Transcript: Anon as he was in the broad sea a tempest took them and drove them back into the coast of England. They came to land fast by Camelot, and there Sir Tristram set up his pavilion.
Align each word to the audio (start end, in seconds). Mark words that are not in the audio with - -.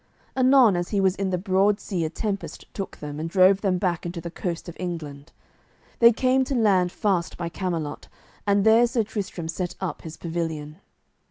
Anon 0.35 0.75
as 0.75 0.89
he 0.89 0.99
was 0.99 1.13
in 1.15 1.29
the 1.29 1.37
broad 1.37 1.79
sea 1.79 2.03
a 2.05 2.09
tempest 2.09 2.65
took 2.73 2.97
them 2.97 3.19
and 3.19 3.29
drove 3.29 3.61
them 3.61 3.77
back 3.77 4.03
into 4.03 4.19
the 4.19 4.31
coast 4.31 4.67
of 4.67 4.75
England. 4.79 5.31
They 5.99 6.11
came 6.11 6.43
to 6.45 6.55
land 6.55 6.91
fast 6.91 7.37
by 7.37 7.49
Camelot, 7.49 8.07
and 8.47 8.65
there 8.65 8.87
Sir 8.87 9.03
Tristram 9.03 9.47
set 9.47 9.75
up 9.79 10.01
his 10.01 10.17
pavilion. 10.17 10.77